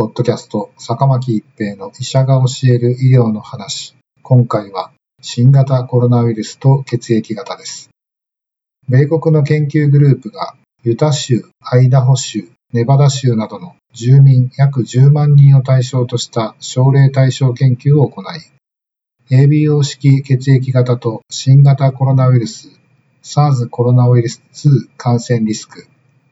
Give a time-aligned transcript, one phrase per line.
[0.00, 3.94] ポッドキャスト、坂巻一平の医者が教える医療の話。
[4.22, 7.90] 今回は、新型コロナウイルスと血液型です。
[8.88, 18.24] 米国の研究グループが、ユタ州、アイダホ州、ネバダ州などの住民約10万人を対象とした症例対象研究を行い、
[19.30, 22.70] ABO 式血液型と新型コロナウイルス、
[23.22, 25.86] SARS コロナウイルス2感染リスク、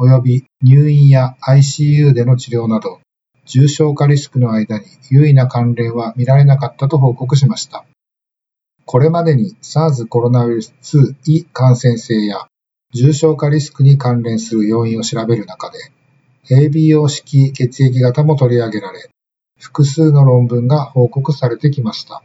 [0.00, 2.98] 及び入院や ICU での治療など、
[3.44, 7.84] 重症化リスクの間に優位な関連は見られなかったと報告しました。
[8.84, 12.46] これまでに SARS コロナウイルス2異感染性や
[12.92, 15.78] 重症化リスクに関連する要因を調べる中で、
[16.50, 19.08] ABO 式血液型も取り上げられ、
[19.58, 22.22] 複数の論文が報告されてきました。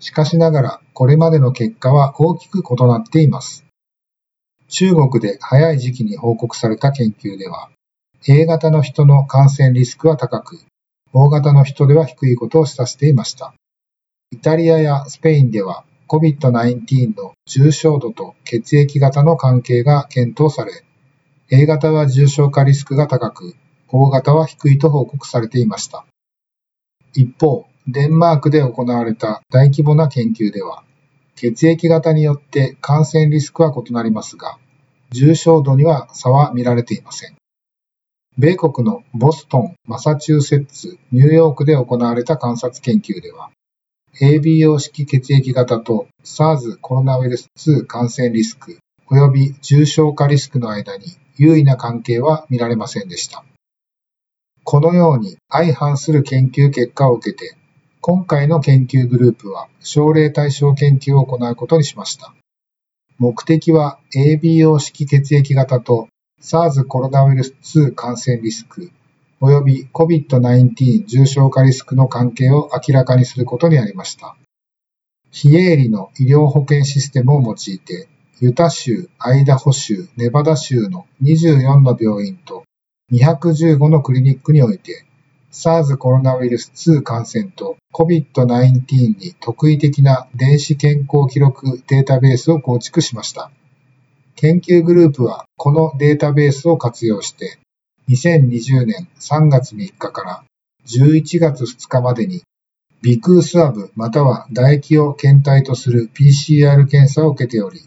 [0.00, 3.64] しかしながら、これまでの結果は大きく異なっています。
[4.68, 7.70] 中国で早い時期に報告された研究では、
[8.26, 10.58] A 型の人の感染リスクは高く、
[11.12, 13.54] O 型の人では低いことを示唆していました。
[14.32, 20.72] イタリアやスペインでは COVID-19 の重症度と血液型の関係が検討され、
[21.50, 23.54] A 型は重症化リスクが高く、
[23.90, 26.04] O 型は低いと報告されていました。
[27.14, 30.82] 一方、デンマークで行われた大規模な研究では、
[31.36, 34.58] 血液型によって感染リスクは異なりますが、
[35.10, 37.37] 重症度には差は見られていません。
[38.40, 43.50] 米国のボストン、マサチューセッツ、ニューヨークで行われた観察研究では、
[44.20, 48.78] ABO 式血液型と SARS コロナウイルス2感染リスク
[49.10, 51.06] 及び重症化リスクの間に
[51.36, 53.44] 優位な関係は見られませんでした。
[54.62, 57.56] このように相反する研究結果を受けて、
[58.00, 62.32] 今回の研究グループは症例対象研究を行うことにしました。
[63.18, 66.06] 目的は ABO 式血液型と
[66.40, 68.92] SARS コロナウイルス2感染リスク
[69.40, 74.36] 及び COVID-19 重症化リスクの関係を明らかにすることになりました。
[75.30, 78.08] 非営利の医療保険システムを用いて、
[78.40, 82.64] ユタ州、アイダホ州、ネバダ州の24の病院と
[83.12, 85.04] 215のクリニックにおいて、
[85.50, 93.50] SARS コロナウイルス2感染と COVID-19 に特異的な電子健康記録データベースを構築しました。
[94.40, 97.58] 研究グループはこのデータベースを活用して、
[98.08, 100.44] 2020年3月3日から
[100.86, 102.44] 11月2日までに、
[103.02, 107.80] ビクースワブまたは唾液を検体とする PCR 検査を受けており、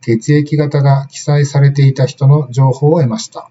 [0.00, 3.50] 血液型が記載されていた人の情報を得ました。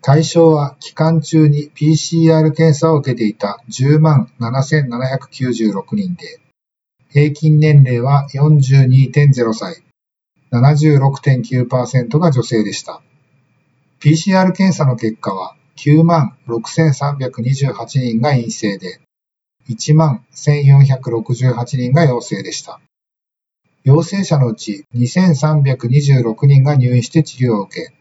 [0.00, 6.38] 対象は期間中に PCR 検査を受けていた10万7796人で、
[7.10, 9.82] 平均年齢は42.0歳、
[10.52, 13.02] 76.9%が女性でした。
[14.00, 19.00] PCR 検査の結果は9万6328人が陰性で、
[19.68, 22.80] 1万1468人が陽性でした。
[23.84, 27.94] 陽性者のうち2326人が入院して治療を受け、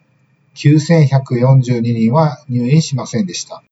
[0.56, 3.64] 9142人は入院しませんでした。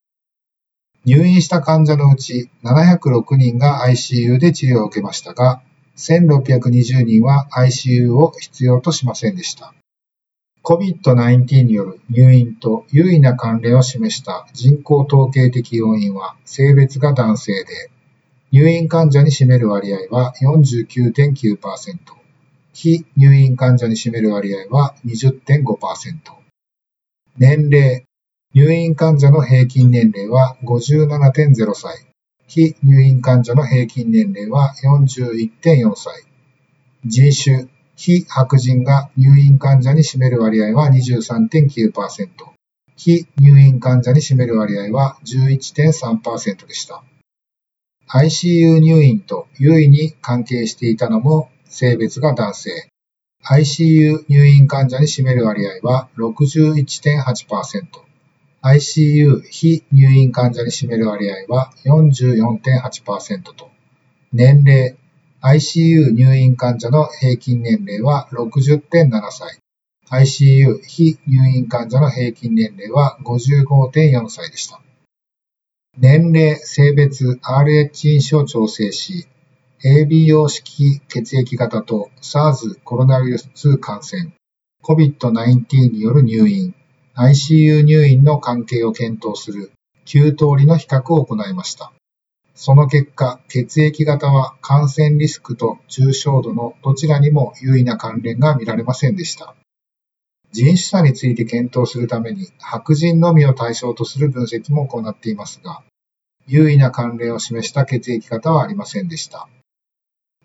[1.03, 5.61] 入院した患者のうち706人が ICU で治療を受けましたが、
[5.97, 9.73] 1620人は ICU を必要としませんでした。
[10.63, 17.91] COVID-19 による入院と優位な関連を示した人口統計的要因は性別が男性で、
[18.51, 21.97] 入院患者に占める割合は49.9%、
[22.73, 26.45] 非入院患者に占める割合は20.5%。
[27.37, 28.05] 年齢、
[28.53, 32.07] 入院患者の平均年齢は57.0歳、
[32.47, 36.23] 非入院患者の平均年齢は41.4歳。
[37.05, 42.29] 人種、非白人が入院患者に占める割合は23.9%、
[42.95, 47.03] 非入院患者に占める割合は11.3%でした。
[48.07, 52.89] ICU 入院と優位に関係していたのも性別が男性。
[53.43, 58.14] ICU 入院患者に占める割合は61.8%。
[58.65, 63.69] ICU 非入院患者に占める割合は44.8%と、
[64.33, 64.97] 年齢、
[65.43, 69.59] ICU 入院患者の平均年齢は60.7歳、
[70.09, 74.81] ICU 非入院患者の平均年齢は55.4歳でした。
[75.99, 79.27] 年齢、性別、RH 因子を調整し、
[79.83, 84.33] ABO 式血液型と SARS コロナウイルス2感染、
[84.81, 86.73] COVID-19 による入院、
[87.17, 89.71] ICU 入院の関係を検討する
[90.05, 91.93] 9通りの比較を行いました。
[92.55, 99.55] その結果、血液型は感染リスクと重症度のどちらにも優位な関連が見られませんでした。
[100.51, 105.83] 人種差について検討するために白人のみを対象とする分析も行っていますが、
[106.47, 109.47] 優位な関連を示した血液型はありませんでした。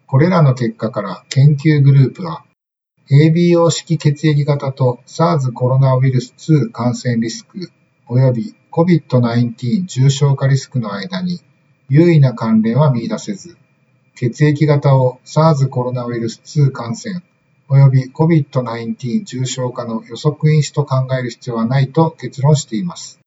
[0.06, 2.44] これらの結果から研究グループは、
[3.08, 7.70] ABO 式血液型と SARS コロナウイルス2感染リスク
[8.08, 11.41] 及び COVID-19 重症化リスクの間に
[11.88, 13.56] 優位な関連は見出せず、
[14.14, 17.23] 血液型を SARS コロナウイルス2感染
[17.69, 23.20] 及び COVID-19 重症化の予測因子と考える必要はないと結論しています。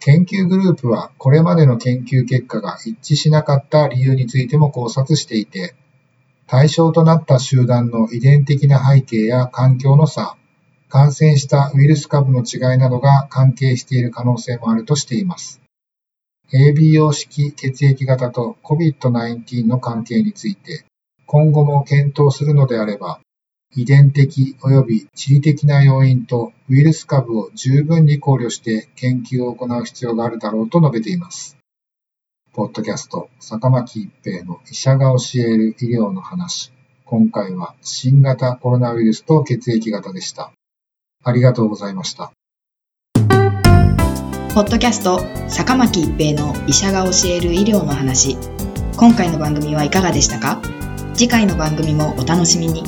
[0.00, 5.74] 研究グループはこれまでの研究結果が一致しなかった理由についても考察していて、
[6.46, 10.36] 対象となった集団の遺伝的な背景や環境の差、
[10.88, 15.60] 感染したウイルス株の違いなどが関係している可能性もあるとしています。
[16.52, 20.84] ABO 式血液型と COVID-19 の関係について、
[21.26, 23.20] 今後も検討するのであれば、
[23.74, 31.56] 遺伝的及び地理的な要因とウイルス株を十分に考慮して研究を行う必要があるだろうと述べています。
[32.56, 36.70] ポッドキャスト、坂巻一平の医者が教える医療の話。
[37.04, 40.52] 今回は新型コロナウイルスと血液型でした。
[41.24, 42.30] ありがとうございました。
[44.54, 45.18] ポッドキャスト
[45.48, 48.38] 坂巻一平の医者が教える医療の話
[48.96, 50.62] 今回の番組はいかがでしたか？
[51.12, 52.84] 次回の番組もお楽しみに